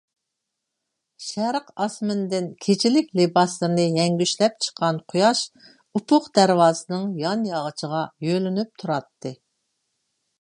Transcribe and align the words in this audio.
شەرق 1.23 1.67
ئاسمىنىدىن 1.83 2.47
كېچىلىك 2.67 3.11
لىباسلىرىنى 3.19 3.85
يەڭگۈشلەپ 3.99 4.57
چىققان 4.67 5.01
قۇياش 5.13 5.43
ئۇپۇق 5.99 6.31
دەرۋازىسىنىڭ 6.39 7.07
يان 7.25 7.47
ياغىچىغا 7.51 8.01
يۆلىنىپ 8.29 8.73
تۇراتتى. 8.85 9.37